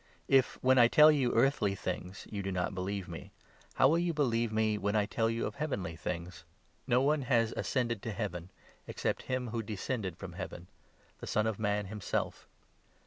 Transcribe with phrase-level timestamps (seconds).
[0.27, 3.29] If, when I tell you earthly things, 12 you do not believe me,
[3.75, 6.43] how will you believe me when I tell you of heavenly things?
[6.87, 8.49] No one has ascended to Heaven,
[8.87, 10.65] except 13 him who descended from Heaven—
[11.19, 12.47] the Son of Man himself.